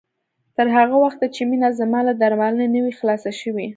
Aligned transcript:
تر 0.55 0.67
هغه 0.77 0.95
وخته 1.05 1.25
چې 1.35 1.41
مينه 1.49 1.69
زما 1.79 1.99
له 2.07 2.13
درملنې 2.21 2.67
نه 2.73 2.79
وي 2.83 2.93
خلاصه 2.99 3.31
شوې 3.41 3.67